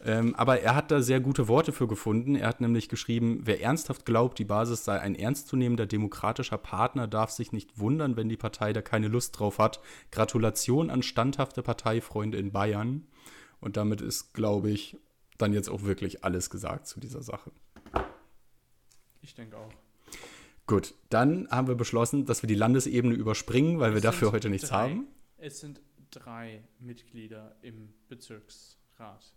[0.01, 2.35] Ähm, aber er hat da sehr gute Worte für gefunden.
[2.35, 7.31] Er hat nämlich geschrieben, wer ernsthaft glaubt, die Basis sei ein ernstzunehmender demokratischer Partner, darf
[7.31, 9.81] sich nicht wundern, wenn die Partei da keine Lust drauf hat.
[10.11, 13.07] Gratulation an standhafte Parteifreunde in Bayern.
[13.63, 14.97] Und damit ist, glaube ich,
[15.37, 17.49] dann jetzt auch wirklich alles gesagt zu dieser Sache.
[19.21, 19.71] Ich denke auch.
[20.67, 24.49] Gut, dann haben wir beschlossen, dass wir die Landesebene überspringen, weil es wir dafür heute
[24.49, 25.07] nichts drei, haben.
[25.37, 25.79] Es sind
[26.11, 29.33] drei Mitglieder im Bezirksrat.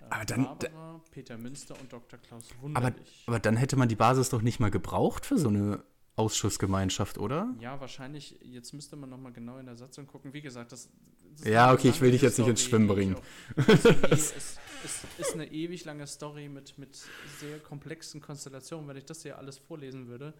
[0.00, 2.18] Äh, aber dann, Barbara, Peter Münster und Dr.
[2.18, 3.22] Klaus Wunderlich.
[3.26, 5.84] Aber, aber dann hätte man die Basis doch nicht mal gebraucht für so eine
[6.20, 7.52] Ausschussgemeinschaft, oder?
[7.60, 8.38] Ja, wahrscheinlich.
[8.42, 10.32] Jetzt müsste man nochmal genau in der Satzung gucken.
[10.32, 10.88] Wie gesagt, das.
[11.36, 13.16] das ja, okay, ich will dich jetzt nicht ins Schwimmen bringen.
[14.10, 14.32] es,
[14.84, 16.96] es ist eine ewig lange Story mit, mit
[17.40, 18.88] sehr komplexen Konstellationen.
[18.88, 20.34] Wenn ich das hier alles vorlesen würde,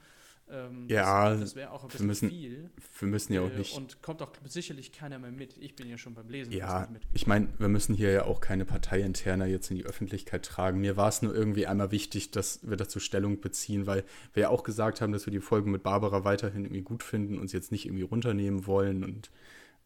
[0.50, 2.70] ähm, ja, das, das wäre auch ein bisschen wir müssen, viel.
[2.98, 3.76] Wir müssen ja auch äh, nicht.
[3.76, 5.56] Und kommt auch sicherlich keiner mehr mit.
[5.58, 6.52] Ich bin ja schon beim Lesen.
[6.52, 10.80] Ja, ich meine, wir müssen hier ja auch keine Parteiinterner jetzt in die Öffentlichkeit tragen.
[10.80, 14.48] Mir war es nur irgendwie einmal wichtig, dass wir dazu Stellung beziehen, weil wir ja
[14.48, 17.70] auch gesagt haben, dass wir die Folge mit Barbara weiterhin irgendwie gut finden, uns jetzt
[17.70, 19.04] nicht irgendwie runternehmen wollen.
[19.04, 19.30] Und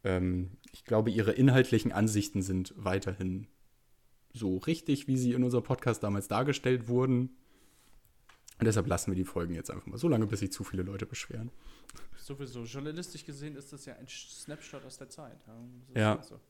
[0.02, 3.48] ähm, ich glaube, ihre inhaltlichen Ansichten sind weiterhin
[4.32, 7.36] so richtig, wie sie in unserem Podcast damals dargestellt wurden.
[8.58, 10.82] Und deshalb lassen wir die Folgen jetzt einfach mal so lange, bis sich zu viele
[10.82, 11.50] Leute beschweren.
[12.16, 12.62] Sowieso.
[12.64, 15.36] Journalistisch gesehen ist das ja ein Snapshot aus der Zeit.
[15.94, 16.22] Ja.
[16.22, 16.40] So.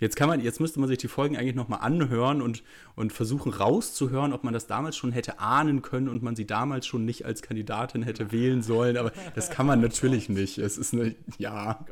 [0.00, 2.62] Jetzt kann man, jetzt müsste man sich die Folgen eigentlich nochmal anhören und,
[2.94, 6.86] und versuchen rauszuhören, ob man das damals schon hätte ahnen können und man sie damals
[6.86, 8.96] schon nicht als Kandidatin hätte wählen sollen.
[8.96, 10.58] Aber das kann man natürlich nicht.
[10.58, 11.84] Es ist eine, ja.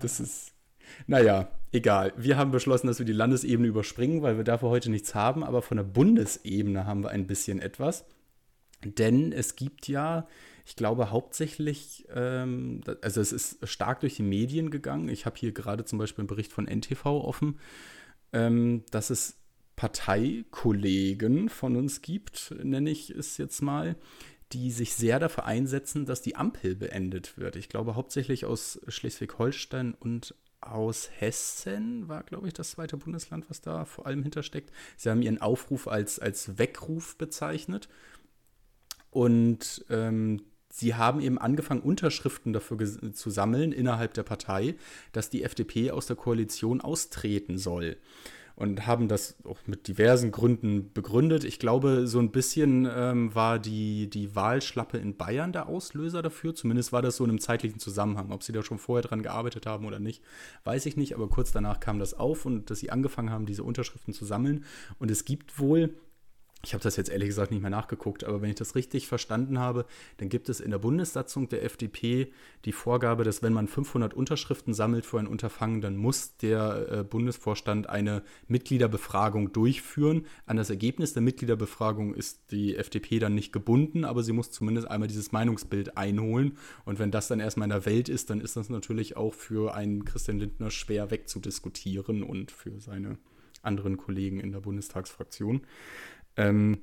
[0.00, 0.52] Das ist,
[1.06, 2.12] naja, egal.
[2.16, 5.44] Wir haben beschlossen, dass wir die Landesebene überspringen, weil wir dafür heute nichts haben.
[5.44, 8.04] Aber von der Bundesebene haben wir ein bisschen etwas.
[8.84, 10.26] Denn es gibt ja,
[10.66, 15.08] ich glaube hauptsächlich, ähm, also es ist stark durch die Medien gegangen.
[15.08, 17.58] Ich habe hier gerade zum Beispiel einen Bericht von NTV offen,
[18.32, 19.38] ähm, dass es
[19.76, 23.96] Parteikollegen von uns gibt, nenne ich es jetzt mal,
[24.52, 27.56] die sich sehr dafür einsetzen, dass die Ampel beendet wird.
[27.56, 33.60] Ich glaube hauptsächlich aus Schleswig-Holstein und aus Hessen war, glaube ich, das zweite Bundesland, was
[33.60, 34.70] da vor allem hintersteckt.
[34.96, 37.88] Sie haben ihren Aufruf als, als Weckruf bezeichnet.
[39.12, 42.78] Und ähm, sie haben eben angefangen, Unterschriften dafür
[43.12, 44.74] zu sammeln innerhalb der Partei,
[45.12, 47.98] dass die FDP aus der Koalition austreten soll.
[48.54, 51.44] und haben das auch mit diversen Gründen begründet.
[51.44, 56.54] Ich glaube, so ein bisschen ähm, war die, die Wahlschlappe in Bayern der Auslöser dafür.
[56.54, 58.30] Zumindest war das so in einem zeitlichen Zusammenhang.
[58.30, 60.22] Ob sie da schon vorher dran gearbeitet haben oder nicht,
[60.64, 61.14] weiß ich nicht.
[61.14, 64.64] Aber kurz danach kam das auf und dass sie angefangen haben, diese Unterschriften zu sammeln.
[64.98, 65.94] Und es gibt wohl
[66.64, 69.58] ich habe das jetzt ehrlich gesagt nicht mehr nachgeguckt, aber wenn ich das richtig verstanden
[69.58, 69.84] habe,
[70.18, 72.32] dann gibt es in der Bundessatzung der FDP
[72.64, 77.04] die Vorgabe, dass wenn man 500 Unterschriften sammelt für ein Unterfangen, dann muss der äh,
[77.04, 80.24] Bundesvorstand eine Mitgliederbefragung durchführen.
[80.46, 84.88] An das Ergebnis der Mitgliederbefragung ist die FDP dann nicht gebunden, aber sie muss zumindest
[84.88, 86.58] einmal dieses Meinungsbild einholen.
[86.84, 89.74] Und wenn das dann erstmal in der Welt ist, dann ist das natürlich auch für
[89.74, 93.18] einen Christian Lindner schwer wegzudiskutieren und für seine
[93.62, 95.62] anderen Kollegen in der Bundestagsfraktion.
[96.36, 96.78] Ähm,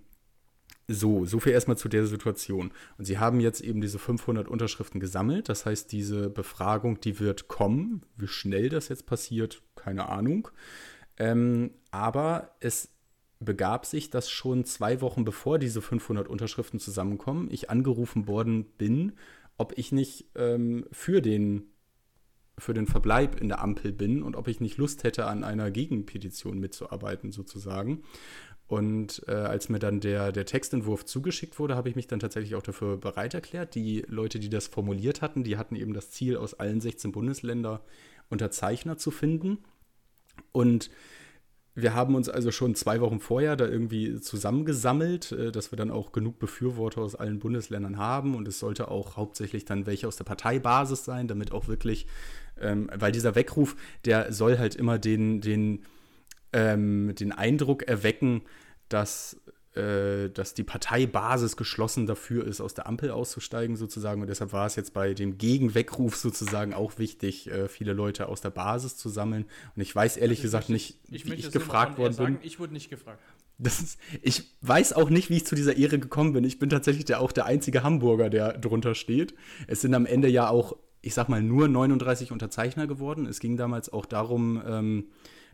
[0.87, 2.71] so, so viel erstmal zu der Situation.
[2.97, 5.47] Und sie haben jetzt eben diese 500 Unterschriften gesammelt.
[5.47, 8.03] Das heißt, diese Befragung, die wird kommen.
[8.17, 10.49] Wie schnell das jetzt passiert, keine Ahnung.
[11.17, 12.89] Ähm, aber es
[13.39, 19.13] begab sich, dass schon zwei Wochen bevor diese 500 Unterschriften zusammenkommen, ich angerufen worden bin,
[19.57, 21.69] ob ich nicht ähm, für den
[22.59, 25.71] für den Verbleib in der Ampel bin und ob ich nicht Lust hätte, an einer
[25.71, 28.03] Gegenpetition mitzuarbeiten, sozusagen.
[28.67, 32.53] Und äh, als mir dann der, der Textentwurf zugeschickt wurde, habe ich mich dann tatsächlich
[32.53, 33.73] auch dafür bereit erklärt.
[33.73, 37.79] Die Leute, die das formuliert hatten, die hatten eben das Ziel, aus allen 16 Bundesländern
[38.29, 39.57] Unterzeichner zu finden.
[40.51, 40.91] Und
[41.75, 45.91] wir haben uns also schon zwei Wochen vorher da irgendwie zusammengesammelt, äh, dass wir dann
[45.91, 48.35] auch genug Befürworter aus allen Bundesländern haben.
[48.35, 52.07] Und es sollte auch hauptsächlich dann welche aus der Parteibasis sein, damit auch wirklich,
[52.59, 55.85] ähm, weil dieser Weckruf, der soll halt immer den, den
[56.53, 58.41] ähm, den Eindruck erwecken,
[58.89, 59.39] dass,
[59.79, 64.21] äh, dass die Parteibasis geschlossen dafür ist, aus der Ampel auszusteigen sozusagen.
[64.21, 68.41] Und deshalb war es jetzt bei dem Gegenweckruf sozusagen auch wichtig, äh, viele Leute aus
[68.41, 69.45] der Basis zu sammeln.
[69.75, 72.45] Und ich weiß ehrlich also gesagt nicht, ich wie ich gefragt worden sagen, bin.
[72.45, 73.21] Ich wurde nicht gefragt.
[73.57, 76.43] Ist, ich weiß auch nicht, wie ich zu dieser Ehre gekommen bin.
[76.43, 79.33] Ich bin tatsächlich der, auch der einzige Hamburger, der drunter steht.
[79.67, 83.25] Es sind am Ende ja auch, ich sag mal, nur 39 Unterzeichner geworden.
[83.25, 85.07] Es ging damals auch darum, ähm,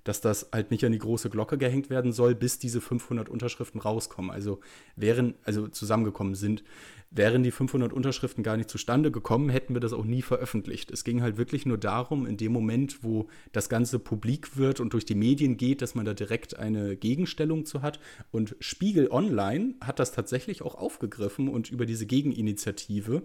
[0.06, 3.82] dass das halt nicht an die große Glocke gehängt werden soll, bis diese 500 Unterschriften
[3.82, 4.32] rauskommen.
[4.32, 4.62] Also
[4.96, 6.64] wären, also zusammengekommen sind.
[7.12, 10.92] Wären die 500 Unterschriften gar nicht zustande gekommen, hätten wir das auch nie veröffentlicht.
[10.92, 14.94] Es ging halt wirklich nur darum, in dem Moment, wo das Ganze publik wird und
[14.94, 18.00] durch die Medien geht, dass man da direkt eine Gegenstellung zu hat.
[18.32, 23.24] Und Spiegel Online hat das tatsächlich auch aufgegriffen und über diese Gegeninitiative,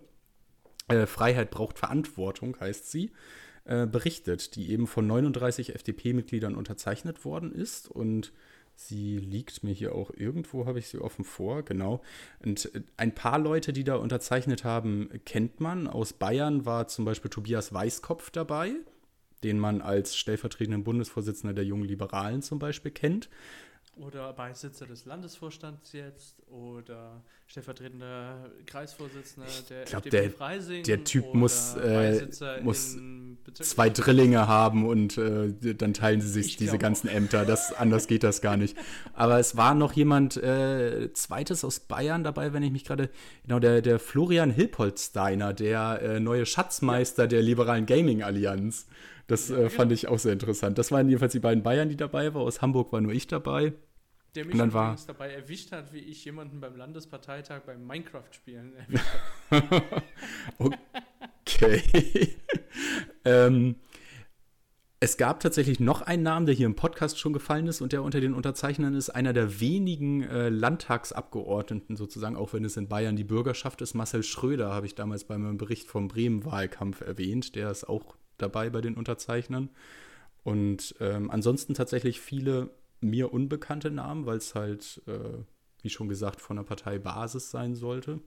[0.88, 3.10] äh, Freiheit braucht Verantwortung heißt sie,
[3.64, 8.32] äh, berichtet, die eben von 39 FDP-Mitgliedern unterzeichnet worden ist und
[8.82, 12.00] Sie liegt mir hier auch irgendwo, habe ich sie offen vor, genau.
[12.42, 15.86] Und äh, ein paar Leute, die da unterzeichnet haben, kennt man.
[15.86, 18.72] Aus Bayern war zum Beispiel Tobias Weißkopf dabei,
[19.42, 23.28] den man als stellvertretenden Bundesvorsitzender der Jungen Liberalen zum Beispiel kennt.
[24.00, 30.82] Oder Beisitzer des Landesvorstands jetzt oder stellvertretender Kreisvorsitzender der ich glaub, FDP der, Freising.
[30.84, 32.26] Der Typ muss, äh,
[32.62, 32.96] muss
[33.54, 37.14] zwei Drillinge haben und äh, dann teilen sie sich ich diese ganzen auch.
[37.14, 37.44] Ämter.
[37.44, 38.76] Das, anders geht das gar nicht.
[39.12, 43.10] Aber es war noch jemand äh, zweites aus Bayern dabei, wenn ich mich gerade,
[43.42, 47.28] genau, der, der Florian Hilpoltsteiner, der äh, neue Schatzmeister ja.
[47.28, 48.86] der liberalen Gaming Allianz.
[49.26, 49.92] Das ja, äh, fand genau.
[49.92, 50.78] ich auch sehr interessant.
[50.78, 52.42] Das waren jedenfalls die beiden Bayern, die dabei waren.
[52.42, 53.74] Aus Hamburg war nur ich dabei.
[54.34, 59.04] Der mich dann war dabei erwischt hat, wie ich jemanden beim Landesparteitag beim Minecraft-Spielen erwischt
[59.50, 60.00] habe.
[60.58, 62.36] okay.
[63.24, 63.76] ähm,
[65.02, 68.02] es gab tatsächlich noch einen Namen, der hier im Podcast schon gefallen ist und der
[68.02, 73.16] unter den Unterzeichnern ist, einer der wenigen äh, Landtagsabgeordneten sozusagen, auch wenn es in Bayern
[73.16, 73.94] die Bürgerschaft ist.
[73.94, 77.56] Marcel Schröder habe ich damals bei meinem Bericht vom Bremen-Wahlkampf erwähnt.
[77.56, 79.70] Der ist auch dabei bei den Unterzeichnern.
[80.42, 85.42] Und ähm, ansonsten tatsächlich viele mir unbekannte Namen, weil es halt, äh,
[85.82, 88.20] wie schon gesagt, von der Partei Basis sein sollte.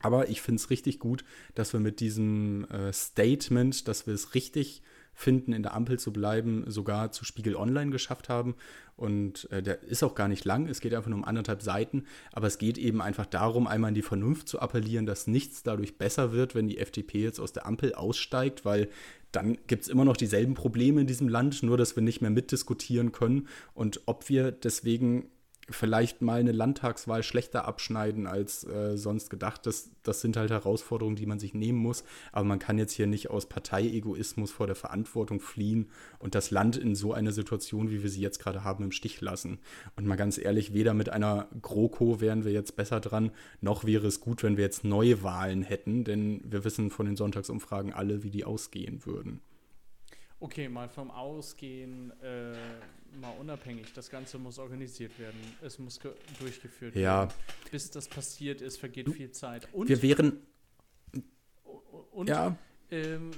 [0.00, 4.34] Aber ich finde es richtig gut, dass wir mit diesem äh, Statement, dass wir es
[4.34, 4.82] richtig
[5.12, 8.54] finden, in der Ampel zu bleiben, sogar zu Spiegel Online geschafft haben.
[8.94, 12.04] Und äh, der ist auch gar nicht lang, es geht einfach nur um anderthalb Seiten,
[12.32, 15.98] aber es geht eben einfach darum, einmal an die Vernunft zu appellieren, dass nichts dadurch
[15.98, 18.88] besser wird, wenn die FDP jetzt aus der Ampel aussteigt, weil
[19.32, 22.30] dann gibt es immer noch dieselben Probleme in diesem Land, nur dass wir nicht mehr
[22.30, 23.48] mitdiskutieren können.
[23.74, 25.30] Und ob wir deswegen
[25.70, 29.66] vielleicht mal eine Landtagswahl schlechter abschneiden als äh, sonst gedacht.
[29.66, 32.04] Das, das sind halt Herausforderungen, die man sich nehmen muss.
[32.32, 36.76] Aber man kann jetzt hier nicht aus Parteiegoismus vor der Verantwortung fliehen und das Land
[36.76, 39.58] in so einer Situation, wie wir sie jetzt gerade haben, im Stich lassen.
[39.96, 44.06] Und mal ganz ehrlich, weder mit einer GroKo wären wir jetzt besser dran, noch wäre
[44.06, 48.22] es gut, wenn wir jetzt neue Wahlen hätten, denn wir wissen von den Sonntagsumfragen alle,
[48.22, 49.40] wie die ausgehen würden.
[50.40, 52.54] Okay, mal vom Ausgehen, äh,
[53.20, 53.92] mal unabhängig.
[53.94, 55.38] Das Ganze muss organisiert werden.
[55.62, 55.98] Es muss
[56.38, 57.20] durchgeführt ja.
[57.20, 57.30] werden.
[57.70, 59.68] Bis das passiert ist, vergeht viel Zeit.
[59.72, 60.40] Und wir wären.
[62.12, 62.56] Und ja.
[62.90, 63.30] Ähm,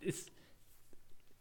[0.00, 0.30] ist.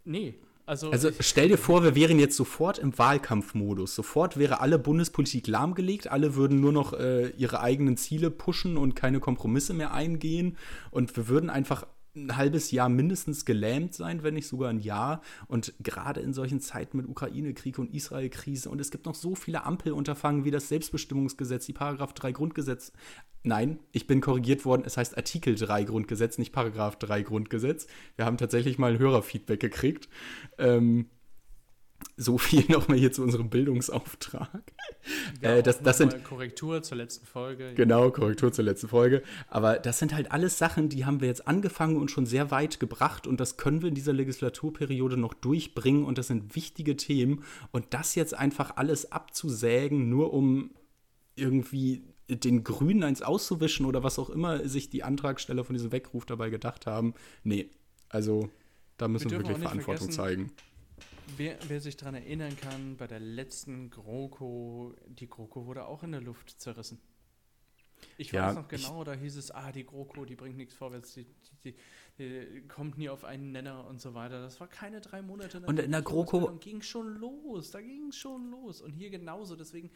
[0.05, 0.35] Nee,
[0.69, 3.95] also, also, stell dir vor, wir wären jetzt sofort im Wahlkampfmodus.
[3.95, 8.95] Sofort wäre alle Bundespolitik lahmgelegt, alle würden nur noch äh, ihre eigenen Ziele pushen und
[8.95, 10.57] keine Kompromisse mehr eingehen.
[10.91, 15.21] Und wir würden einfach ein halbes Jahr mindestens gelähmt sein, wenn nicht sogar ein Jahr.
[15.47, 19.63] Und gerade in solchen Zeiten mit Ukraine-Krieg und Israel-Krise und es gibt noch so viele
[19.63, 22.91] Ampelunterfangen wie das Selbstbestimmungsgesetz, die Paragraph 3 Grundgesetz.
[23.43, 27.87] Nein, ich bin korrigiert worden, es heißt Artikel 3 Grundgesetz, nicht Paragraph 3 Grundgesetz.
[28.15, 30.09] Wir haben tatsächlich mal ein Hörerfeedback gekriegt.
[30.57, 31.09] Ähm,
[32.19, 34.73] so viel nochmal hier zu unserem Bildungsauftrag.
[35.41, 37.73] Ja, äh, das, das sind Korrektur zur letzten Folge.
[37.75, 39.23] Genau, Korrektur zur letzten Folge.
[39.47, 42.79] Aber das sind halt alles Sachen, die haben wir jetzt angefangen und schon sehr weit
[42.79, 47.43] gebracht und das können wir in dieser Legislaturperiode noch durchbringen und das sind wichtige Themen
[47.71, 50.71] und das jetzt einfach alles abzusägen, nur um
[51.35, 56.25] irgendwie den Grünen eins auszuwischen oder was auch immer sich die Antragsteller von diesem Weckruf
[56.25, 57.15] dabei gedacht haben.
[57.43, 57.69] Nee,
[58.09, 58.49] also
[58.97, 60.51] da müssen wir, wir wirklich Verantwortung zeigen
[61.37, 66.11] Wer, wer sich daran erinnern kann, bei der letzten GroKo, die GroKo wurde auch in
[66.11, 66.99] der Luft zerrissen.
[68.17, 71.13] Ich ja, weiß noch genau, da hieß es, ah, die GroKo, die bringt nichts vorwärts,
[71.13, 71.25] die,
[71.63, 71.75] die,
[72.17, 74.41] die, kommt nie auf einen Nenner und so weiter.
[74.41, 75.59] Das war keine drei Monate.
[75.61, 78.81] Und in der GroKo ging schon los, da ging es schon los.
[78.81, 79.91] Und hier genauso, deswegen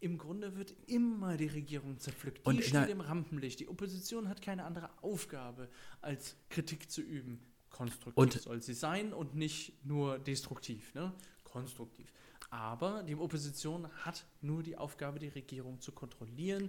[0.00, 2.38] im Grunde wird immer die Regierung zerpflückt.
[2.38, 3.60] Die und steht im Rampenlicht.
[3.60, 5.68] Die Opposition hat keine andere Aufgabe,
[6.00, 7.40] als Kritik zu üben.
[7.80, 11.14] Konstruktiv und soll sie sein und nicht nur destruktiv, ne?
[11.44, 12.12] Konstruktiv.
[12.50, 16.68] Aber die Opposition hat nur die Aufgabe, die Regierung zu kontrollieren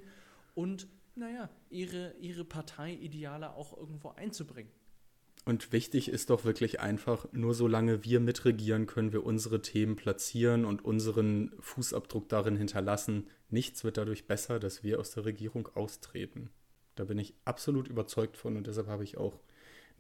[0.56, 4.72] und, naja, ihre, ihre Parteiideale auch irgendwo einzubringen.
[5.44, 10.64] Und wichtig ist doch wirklich einfach, nur solange wir mitregieren, können wir unsere Themen platzieren
[10.64, 13.28] und unseren Fußabdruck darin hinterlassen.
[13.50, 16.52] Nichts wird dadurch besser, dass wir aus der Regierung austreten.
[16.96, 19.42] Da bin ich absolut überzeugt von und deshalb habe ich auch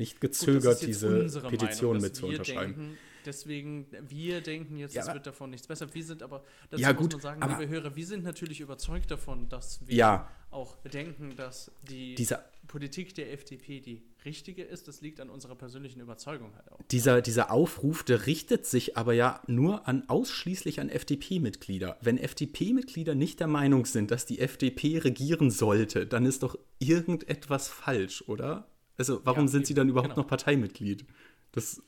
[0.02, 2.74] nicht gezögert, Gut, diese Petition Meinung, mit zu unterschreiben.
[2.76, 5.94] Denken, deswegen, wir denken jetzt, ja, es wird davon nichts besser.
[5.94, 9.48] Wir sind aber, dazu ja, muss man sagen, liebe Hörer, wir sind natürlich überzeugt davon,
[9.48, 14.88] dass wir ja, auch denken, dass die dieser, Politik der FDP die richtige ist.
[14.88, 16.80] Das liegt an unserer persönlichen Überzeugung halt auch.
[16.90, 21.98] Dieser, dieser Aufruf, der richtet sich aber ja nur an ausschließlich an FDP-Mitglieder.
[22.02, 27.68] Wenn FDP-Mitglieder nicht der Meinung sind, dass die FDP regieren sollte, dann ist doch irgendetwas
[27.68, 28.68] falsch, oder?
[28.98, 30.22] Also, warum ja, sind sie dann überhaupt genau.
[30.22, 31.06] noch Parteimitglied?
[31.52, 31.82] Das.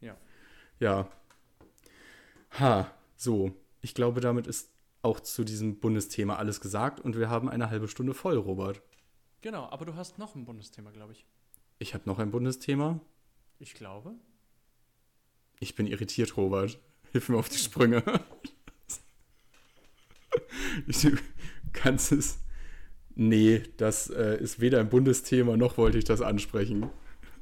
[0.00, 0.16] Ja.
[0.78, 1.10] Ja.
[2.58, 3.52] Ha, so.
[3.82, 4.70] Ich glaube, damit ist
[5.02, 8.82] auch zu diesem Bundesthema alles gesagt und wir haben eine halbe Stunde voll, Robert.
[9.40, 11.24] Genau, aber du hast noch ein Bundesthema, glaube ich.
[11.78, 13.00] Ich habe noch ein Bundesthema?
[13.58, 14.14] Ich glaube.
[15.60, 16.78] Ich bin irritiert, Robert.
[17.12, 18.02] Hilf mir auf die Sprünge.
[20.86, 21.16] du
[21.72, 22.38] kannst es
[23.22, 26.88] Nee, das äh, ist weder ein Bundesthema noch wollte ich das ansprechen.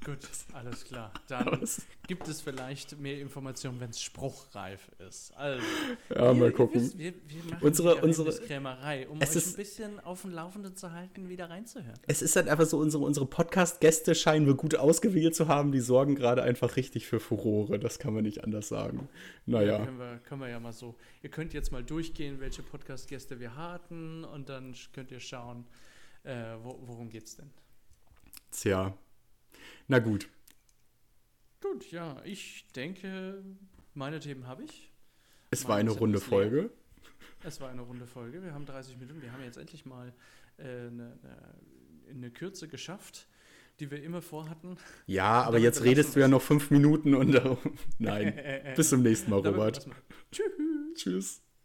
[0.09, 0.21] Gut,
[0.55, 1.13] alles klar.
[1.29, 1.61] Dann
[2.07, 5.37] gibt es vielleicht mehr Informationen, wenn es spruchreif ist.
[5.37, 5.63] Also,
[6.09, 6.81] ja, wir, mal gucken.
[6.81, 10.31] Wisst, wir, wir machen unsere, unsere Krämerei, um es euch ist, ein bisschen auf dem
[10.31, 11.99] Laufenden zu halten, wieder reinzuhören.
[12.07, 15.73] Es ist halt einfach so, unsere, unsere Podcast-Gäste scheinen wir gut ausgewählt zu haben.
[15.73, 17.79] Die sorgen gerade einfach richtig für Furore.
[17.79, 19.11] Das kann man nicht anders sagen.
[19.45, 19.79] Naja.
[19.79, 20.95] Ja, können, wir, können wir ja mal so.
[21.23, 25.67] Ihr könnt jetzt mal durchgehen, welche Podcast-Gäste wir hatten und dann könnt ihr schauen,
[26.23, 27.51] äh, wo, worum geht's denn.
[28.51, 28.97] Tja,
[29.89, 30.29] na gut.
[31.61, 33.43] Gut, ja, ich denke,
[33.95, 34.93] meine Themen habe ich.
[35.51, 36.71] Es meine war eine runde Folge.
[37.43, 38.43] Es war eine runde Folge.
[38.43, 39.23] Wir haben 30 Minuten.
[39.23, 40.13] Wir haben jetzt endlich mal
[40.59, 41.19] äh, eine,
[42.11, 43.29] eine, Kürze geschafft,
[43.81, 44.77] die wir immer vorhatten.
[45.07, 47.59] Ja, aber jetzt redest du ja noch fünf Minuten und darum.
[47.99, 48.39] Nein.
[48.77, 49.89] Bis zum nächsten Mal, Robert.
[50.31, 50.53] Tschüss.
[50.95, 51.43] Tschüss.